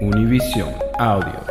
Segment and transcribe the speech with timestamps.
[0.00, 1.44] Univision Audio.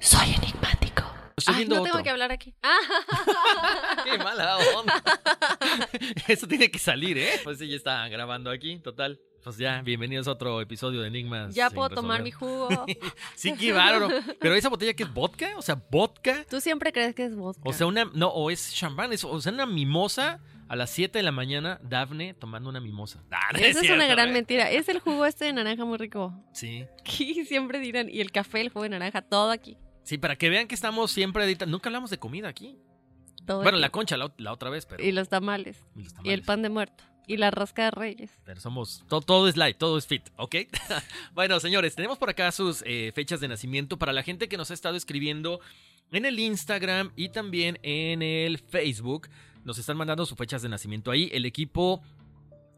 [0.00, 1.02] Soy enigmático.
[1.36, 2.54] Estoy Ay, viendo no tengo que hablar aquí.
[4.04, 5.02] Qué mala onda.
[6.28, 7.40] Eso tiene que salir, ¿eh?
[7.44, 9.20] Pues sí, ya está grabando aquí, total.
[9.42, 11.54] Pues ya, bienvenidos a otro episodio de Enigmas.
[11.54, 12.68] Ya puedo tomar mi jugo.
[13.36, 14.08] Sí, qué bárbaro.
[14.40, 16.44] Pero esa botella que es vodka, o sea, vodka.
[16.50, 17.62] Tú siempre crees que es vodka.
[17.64, 18.06] O sea, una.
[18.12, 21.78] No, o es champán, es- o sea, una mimosa a las 7 de la mañana,
[21.82, 23.22] Dafne tomando una mimosa.
[23.30, 24.32] Ah, no Esa es una gran ¿eh?
[24.32, 24.70] mentira.
[24.70, 26.32] Es el jugo este de naranja muy rico.
[26.52, 26.84] Sí.
[27.00, 28.08] Aquí siempre dirán.
[28.10, 29.76] Y el café, el jugo de naranja, todo aquí.
[30.02, 31.72] Sí, para que vean que estamos siempre editando.
[31.72, 32.78] Nunca hablamos de comida aquí.
[33.46, 33.82] Todo Bueno, aquí.
[33.82, 35.02] la concha la, la otra vez, pero.
[35.04, 35.84] Y los tamales.
[35.96, 37.04] y los Y el pan de muerto.
[37.28, 38.30] Y la rosca de reyes.
[38.44, 39.04] Pero somos.
[39.08, 40.54] Todo, todo es light, todo es fit, ¿ok?
[41.34, 44.70] bueno, señores, tenemos por acá sus eh, fechas de nacimiento para la gente que nos
[44.70, 45.60] ha estado escribiendo
[46.12, 49.28] en el Instagram y también en el Facebook.
[49.66, 51.28] Nos están mandando sus fechas de nacimiento ahí.
[51.32, 52.00] El equipo.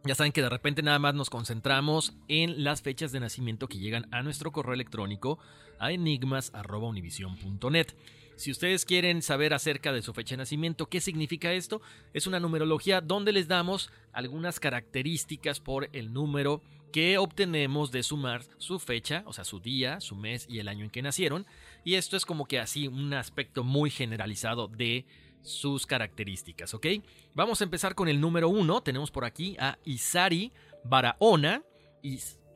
[0.05, 3.77] Ya saben que de repente nada más nos concentramos en las fechas de nacimiento que
[3.79, 5.39] llegan a nuestro correo electrónico
[5.79, 7.89] a enigmas.univision.net.
[8.37, 11.83] Si ustedes quieren saber acerca de su fecha de nacimiento, qué significa esto,
[12.15, 18.45] es una numerología donde les damos algunas características por el número que obtenemos de sumar
[18.57, 21.45] su fecha, o sea, su día, su mes y el año en que nacieron.
[21.85, 25.05] Y esto es como que así un aspecto muy generalizado de
[25.43, 26.87] sus características, ¿ok?
[27.35, 28.83] Vamos a empezar con el número uno.
[28.83, 30.53] Tenemos por aquí a Isari
[30.85, 31.63] Barahona.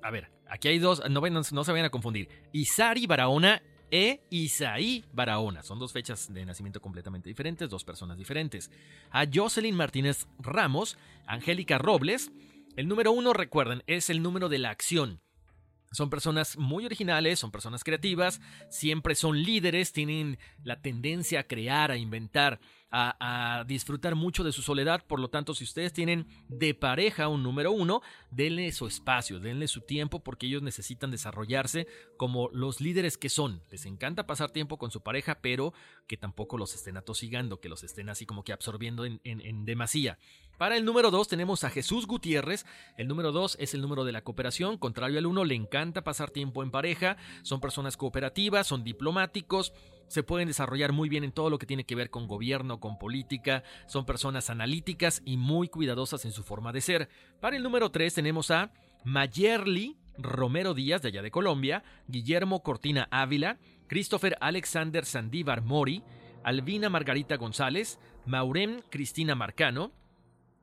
[0.03, 2.28] A ver, aquí hay dos, no se vayan a confundir.
[2.53, 5.62] Isari Barahona e Isaí Barahona.
[5.62, 8.70] Son dos fechas de nacimiento completamente diferentes, dos personas diferentes.
[9.10, 12.32] A Jocelyn Martínez Ramos, Angélica Robles.
[12.75, 15.20] El número uno, recuerden, es el número de la acción.
[15.92, 21.91] Son personas muy originales, son personas creativas, siempre son líderes, tienen la tendencia a crear,
[21.91, 22.60] a inventar,
[22.92, 25.04] a, disfrutar mucho de su soledad.
[25.06, 29.66] Por lo tanto, si ustedes tienen de pareja un número uno, denle su espacio, denle
[29.69, 31.86] su tiempo porque ellos necesitan desarrollarse
[32.16, 33.62] como los líderes que son.
[33.70, 35.72] Les encanta pasar tiempo con su pareja, pero
[36.06, 39.64] que tampoco los estén atosigando, que los estén así como que absorbiendo en, en- en
[39.64, 40.19] demasía.
[40.58, 42.66] Para el número 2 tenemos a Jesús Gutiérrez.
[42.97, 44.76] El número 2 es el número de la cooperación.
[44.78, 47.16] Contrario al 1, le encanta pasar tiempo en pareja.
[47.42, 49.72] Son personas cooperativas, son diplomáticos.
[50.12, 52.98] Se pueden desarrollar muy bien en todo lo que tiene que ver con gobierno, con
[52.98, 53.62] política.
[53.86, 57.08] Son personas analíticas y muy cuidadosas en su forma de ser.
[57.40, 58.74] Para el número 3 tenemos a
[59.04, 63.56] Mayerly Romero Díaz de allá de Colombia, Guillermo Cortina Ávila,
[63.87, 66.02] Christopher Alexander Sandívar Mori,
[66.44, 69.92] Albina Margarita González, Maurem Cristina Marcano.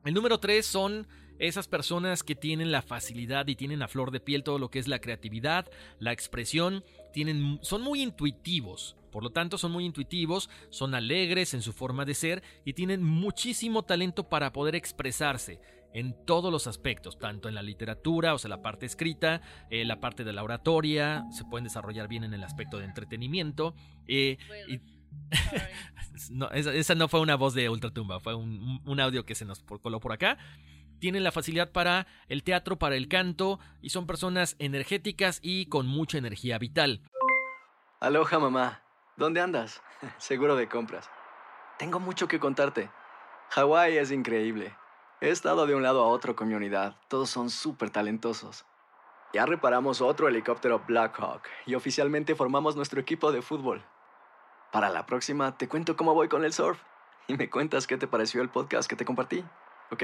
[0.06, 1.08] El número 3 son
[1.40, 4.78] esas personas que tienen la facilidad y tienen a flor de piel todo lo que
[4.78, 8.96] es la creatividad, la expresión, tienen, son muy intuitivos.
[9.12, 13.04] Por lo tanto, son muy intuitivos, son alegres en su forma de ser y tienen
[13.04, 15.60] muchísimo talento para poder expresarse
[15.96, 19.42] en todos los aspectos, tanto en la literatura, o sea, la parte escrita,
[19.72, 23.74] eh, la parte de la oratoria, se pueden desarrollar bien en el aspecto de entretenimiento.
[24.08, 24.80] eh, y-
[26.32, 29.46] no, esa, esa no fue una voz de Ultratumba, fue un, un audio que se
[29.46, 30.38] nos coló por acá.
[31.00, 35.88] Tienen la facilidad para el teatro, para el canto y son personas energéticas y con
[35.88, 37.02] mucha energía vital.
[38.00, 38.82] Aloha mamá,
[39.18, 39.82] ¿dónde andas?
[40.18, 41.10] Seguro de compras.
[41.78, 42.90] Tengo mucho que contarte.
[43.50, 44.76] Hawái es increíble.
[45.22, 46.96] He estado de un lado a otro con mi unidad.
[47.08, 48.66] Todos son súper talentosos.
[49.34, 53.84] Ya reparamos otro helicóptero Blackhawk y oficialmente formamos nuestro equipo de fútbol.
[54.72, 56.82] Para la próxima te cuento cómo voy con el surf
[57.28, 59.44] y me cuentas qué te pareció el podcast que te compartí,
[59.92, 60.04] ¿ok?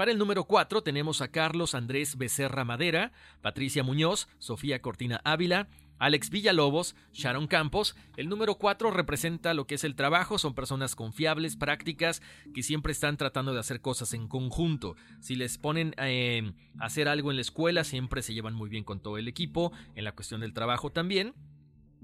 [0.00, 3.12] Para el número 4 tenemos a Carlos Andrés Becerra Madera,
[3.42, 5.68] Patricia Muñoz, Sofía Cortina Ávila,
[5.98, 7.94] Alex Villalobos, Sharon Campos.
[8.16, 12.22] El número 4 representa lo que es el trabajo, son personas confiables, prácticas,
[12.54, 14.96] que siempre están tratando de hacer cosas en conjunto.
[15.20, 18.84] Si les ponen eh, a hacer algo en la escuela, siempre se llevan muy bien
[18.84, 21.34] con todo el equipo, en la cuestión del trabajo también.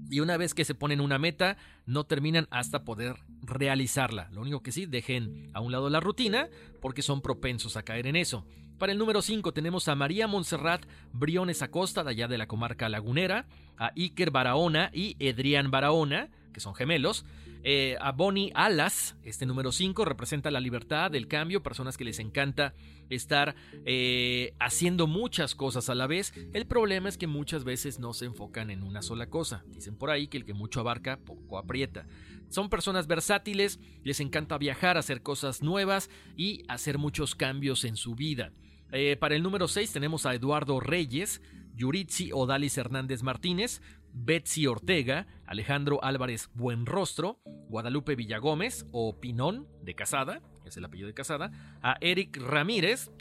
[0.09, 4.29] Y una vez que se ponen una meta, no terminan hasta poder realizarla.
[4.31, 6.49] Lo único que sí, dejen a un lado la rutina
[6.81, 8.45] porque son propensos a caer en eso.
[8.77, 12.89] Para el número 5 tenemos a María Montserrat Briones Acosta, de allá de la comarca
[12.89, 17.23] lagunera, a Iker Barahona y Edrián Barahona, que son gemelos.
[17.63, 22.17] Eh, a Bonnie Alas, este número 5 representa la libertad, el cambio, personas que les
[22.17, 22.73] encanta
[23.11, 23.55] estar
[23.85, 26.33] eh, haciendo muchas cosas a la vez.
[26.53, 29.65] El problema es que muchas veces no se enfocan en una sola cosa.
[29.67, 32.07] Dicen por ahí que el que mucho abarca, poco aprieta.
[32.49, 38.15] Son personas versátiles, les encanta viajar, hacer cosas nuevas y hacer muchos cambios en su
[38.15, 38.51] vida.
[38.91, 41.39] Eh, para el número 6 tenemos a Eduardo Reyes,
[41.75, 43.79] Yuritsi Odalis Hernández Martínez,
[44.19, 51.13] Betsy Ortega, Alejandro Álvarez Buenrostro, Guadalupe Villagómez o Pinón de Casada, es el apellido de
[51.13, 53.11] Casada, a Eric Ramírez,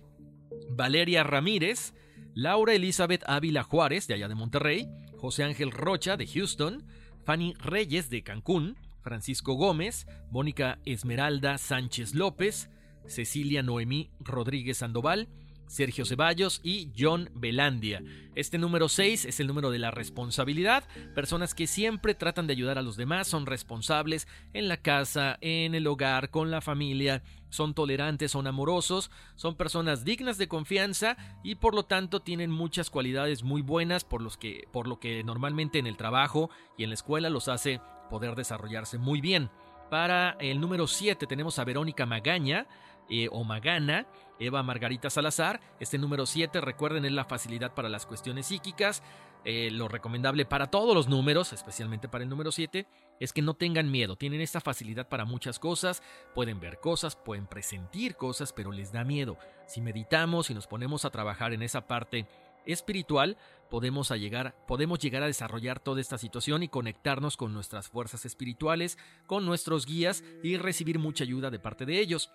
[0.71, 1.95] Valeria Ramírez,
[2.35, 6.87] Laura Elizabeth Ávila Juárez de allá de Monterrey, José Ángel Rocha de Houston,
[7.25, 12.71] Fanny Reyes de Cancún, Francisco Gómez, Mónica Esmeralda Sánchez López,
[13.07, 15.29] Cecilia Noemí Rodríguez Sandoval,
[15.67, 18.03] Sergio Ceballos y John Belandia.
[18.35, 20.85] Este número 6 es el número de la responsabilidad.
[21.15, 25.75] Personas que siempre tratan de ayudar a los demás, son responsables en la casa, en
[25.75, 31.57] el hogar, con la familia, son tolerantes, son amorosos, son personas dignas de confianza y
[31.57, 35.79] por lo tanto tienen muchas cualidades muy buenas por, los que, por lo que normalmente
[35.79, 37.81] en el trabajo y en la escuela los hace
[38.11, 39.51] poder desarrollarse muy bien.
[39.91, 42.67] Para el número 7 tenemos a Verónica Magaña
[43.09, 44.07] eh, o Magana,
[44.39, 45.61] Eva Margarita Salazar.
[45.81, 49.03] Este número 7, recuerden, es la facilidad para las cuestiones psíquicas.
[49.45, 52.87] Eh, lo recomendable para todos los números, especialmente para el número 7,
[53.21, 54.17] es que no tengan miedo.
[54.17, 56.03] Tienen esta facilidad para muchas cosas.
[56.35, 59.39] Pueden ver cosas, pueden presentir cosas, pero les da miedo.
[59.69, 62.27] Si meditamos y nos ponemos a trabajar en esa parte
[62.67, 63.37] espiritual,
[63.71, 68.99] podemos, llegar, podemos llegar a desarrollar toda esta situación y conectarnos con nuestras fuerzas espirituales,
[69.27, 72.33] con nuestros guías y recibir mucha ayuda de parte de ellos.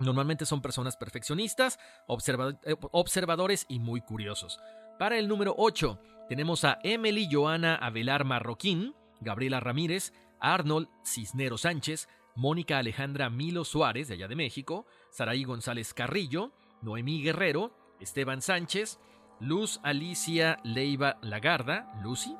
[0.00, 4.60] Normalmente son personas perfeccionistas, eh, observadores y muy curiosos.
[4.98, 5.98] Para el número 8
[6.28, 14.08] tenemos a Emily Joana Avelar Marroquín, Gabriela Ramírez, Arnold Cisnero Sánchez, Mónica Alejandra Milo Suárez,
[14.08, 18.98] de allá de México, Saraí González Carrillo, Noemí Guerrero, Esteban Sánchez,
[19.40, 22.36] Luz Alicia Leiva Lagarda, Lucy,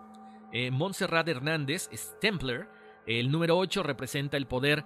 [0.52, 2.68] eh, Montserrat Hernández, Stempler.
[3.06, 4.84] El número 8 representa el poder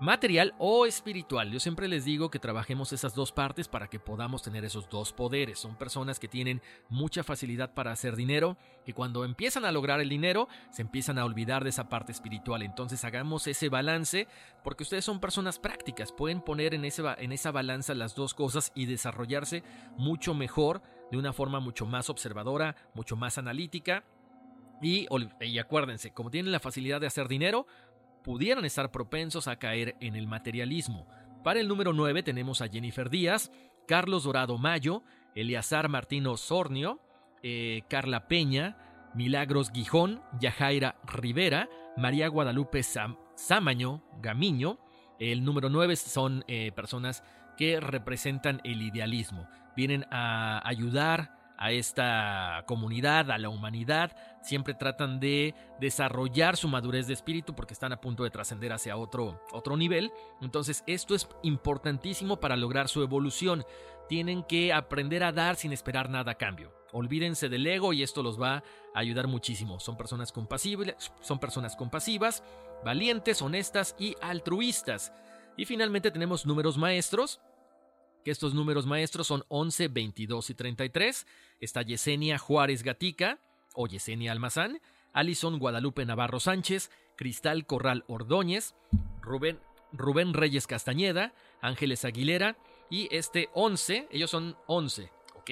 [0.00, 1.50] material o espiritual.
[1.50, 5.12] Yo siempre les digo que trabajemos esas dos partes para que podamos tener esos dos
[5.12, 5.58] poderes.
[5.58, 10.08] Son personas que tienen mucha facilidad para hacer dinero, que cuando empiezan a lograr el
[10.08, 12.62] dinero se empiezan a olvidar de esa parte espiritual.
[12.62, 14.26] Entonces hagamos ese balance
[14.64, 19.62] porque ustedes son personas prácticas, pueden poner en, esa balanza las dos cosas y desarrollarse
[19.96, 24.04] mucho mejor, de una forma mucho más observadora, mucho más analítica.
[24.82, 25.06] Y
[25.58, 27.66] acuérdense, como tienen la facilidad de hacer dinero,
[28.22, 31.06] pudieran estar propensos a caer en el materialismo.
[31.42, 33.50] Para el número 9 tenemos a Jennifer Díaz,
[33.86, 35.02] Carlos Dorado Mayo,
[35.34, 37.00] Eleazar Martino Sornio,
[37.42, 38.76] eh, Carla Peña,
[39.14, 44.78] Milagros Gijón, Yajaira Rivera, María Guadalupe Samaño Gamiño.
[45.18, 47.24] El número 9 son eh, personas
[47.56, 49.48] que representan el idealismo.
[49.76, 57.06] Vienen a ayudar, a esta comunidad, a la humanidad, siempre tratan de desarrollar su madurez
[57.06, 60.12] de espíritu porque están a punto de trascender hacia otro, otro nivel.
[60.40, 63.64] Entonces esto es importantísimo para lograr su evolución.
[64.08, 66.72] Tienen que aprender a dar sin esperar nada a cambio.
[66.92, 68.62] Olvídense del ego y esto los va a
[68.94, 69.78] ayudar muchísimo.
[69.78, 72.42] Son personas compasibles, son personas compasivas,
[72.84, 75.12] valientes, honestas y altruistas.
[75.56, 77.40] Y finalmente tenemos números maestros,
[78.24, 81.26] que estos números maestros son 11, 22 y 33.
[81.60, 83.38] Está Yesenia Juárez Gatica
[83.74, 84.80] o Yesenia Almazán,
[85.12, 88.74] Alison Guadalupe Navarro Sánchez, Cristal Corral Ordóñez,
[89.20, 89.60] Rubén,
[89.92, 92.56] Rubén Reyes Castañeda, Ángeles Aguilera
[92.90, 95.50] y este 11, ellos son 11, ¿ok?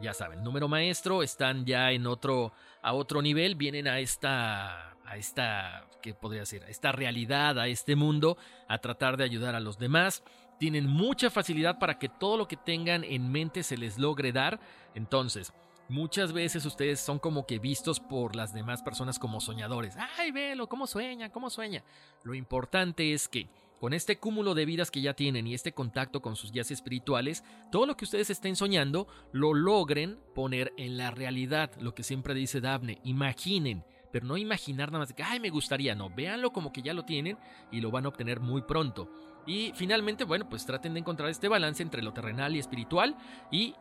[0.00, 2.52] Ya saben, número maestro, están ya en otro,
[2.82, 6.62] a otro nivel, vienen a esta, a esta, ¿qué podría decir?
[6.62, 8.38] A esta realidad, a este mundo,
[8.68, 10.22] a tratar de ayudar a los demás
[10.60, 14.60] tienen mucha facilidad para que todo lo que tengan en mente se les logre dar.
[14.94, 15.54] Entonces,
[15.90, 19.96] muchas veces ustedes son como que vistos por las demás personas como soñadores.
[20.18, 21.84] Ay, velo, cómo sueña, cómo sueña.
[22.22, 23.48] Lo importante es que
[23.80, 27.44] con este cúmulo de vidas que ya tienen y este contacto con sus guías espirituales,
[27.72, 31.70] todo lo que ustedes estén soñando lo logren poner en la realidad.
[31.80, 35.50] Lo que siempre dice Daphne, imaginen pero no imaginar nada más de que, ay, me
[35.50, 37.38] gustaría, no, véanlo como que ya lo tienen
[37.70, 39.08] y lo van a obtener muy pronto.
[39.46, 43.16] Y finalmente, bueno, pues traten de encontrar este balance entre lo terrenal y espiritual
[43.50, 43.74] y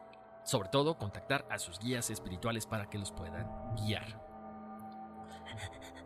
[0.50, 4.20] sobre todo contactar a sus guías espirituales para que los puedan guiar.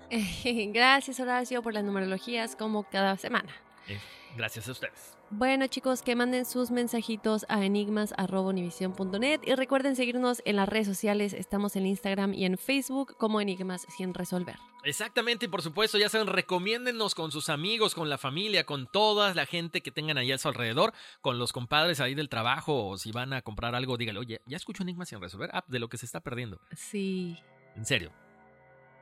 [0.73, 3.53] Gracias Horacio por las numerologías como cada semana.
[3.87, 3.99] Eh,
[4.35, 5.17] gracias a ustedes.
[5.29, 11.33] Bueno chicos, que manden sus mensajitos a enigmas.univision.net y recuerden seguirnos en las redes sociales,
[11.33, 14.57] estamos en Instagram y en Facebook como Enigmas sin resolver.
[14.83, 19.33] Exactamente, y por supuesto, ya saben, recomiéndennos con sus amigos, con la familia, con toda
[19.33, 22.97] la gente que tengan ahí a su alrededor, con los compadres ahí del trabajo, o
[22.97, 25.87] si van a comprar algo, díganle, oye, ya escucho Enigmas sin resolver, ah, de lo
[25.87, 26.59] que se está perdiendo.
[26.75, 27.37] Sí.
[27.75, 28.11] En serio,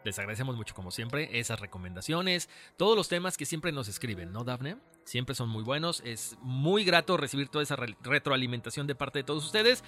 [0.04, 4.44] les agradecemos mucho, como siempre, esas recomendaciones, todos los temas que siempre nos escriben, ¿no,
[4.44, 4.78] Dafne?
[5.04, 6.02] Siempre son muy buenos.
[6.06, 9.84] Es muy grato recibir toda esa retroalimentación de parte de todos ustedes.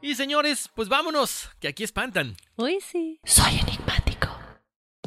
[0.00, 2.36] Y señores, pues vámonos, que aquí espantan.
[2.56, 3.18] Hoy sí.
[3.24, 3.95] Soy enigmático.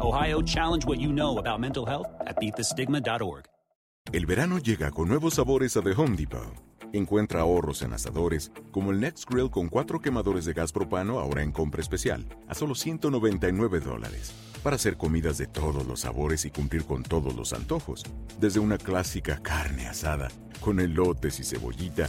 [0.00, 2.36] Ohio, challenge what you know about mental health at.
[4.12, 6.54] El verano llega con nuevos sabores a The Home Depot.
[6.92, 11.42] Encuentra ahorros en asadores, como el Next Grill con cuatro quemadores de gas propano ahora
[11.42, 14.32] en compra especial, a solo 199 dólares.
[14.62, 18.02] Para hacer comidas de todos los sabores y cumplir con todos los antojos.
[18.40, 20.28] Desde una clásica carne asada
[20.60, 22.08] con elotes y cebollita,